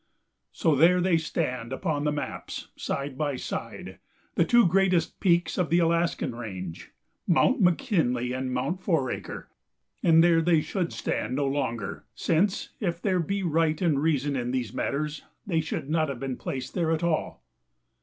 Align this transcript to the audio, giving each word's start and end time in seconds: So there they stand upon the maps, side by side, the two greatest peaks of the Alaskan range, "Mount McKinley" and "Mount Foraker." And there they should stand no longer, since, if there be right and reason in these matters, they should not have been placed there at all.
So 0.51 0.73
there 0.73 0.99
they 0.99 1.19
stand 1.19 1.71
upon 1.71 2.05
the 2.05 2.11
maps, 2.11 2.69
side 2.75 3.19
by 3.19 3.35
side, 3.35 3.99
the 4.33 4.43
two 4.43 4.65
greatest 4.65 5.19
peaks 5.19 5.59
of 5.59 5.69
the 5.69 5.77
Alaskan 5.77 6.33
range, 6.33 6.89
"Mount 7.27 7.61
McKinley" 7.61 8.33
and 8.33 8.51
"Mount 8.51 8.81
Foraker." 8.81 9.47
And 10.01 10.23
there 10.23 10.41
they 10.41 10.59
should 10.59 10.91
stand 10.91 11.35
no 11.35 11.45
longer, 11.45 12.05
since, 12.15 12.69
if 12.79 12.99
there 12.99 13.19
be 13.19 13.43
right 13.43 13.79
and 13.79 14.01
reason 14.01 14.35
in 14.35 14.49
these 14.49 14.73
matters, 14.73 15.21
they 15.45 15.61
should 15.61 15.87
not 15.87 16.09
have 16.09 16.19
been 16.19 16.35
placed 16.35 16.73
there 16.73 16.89
at 16.89 17.03
all. 17.03 17.43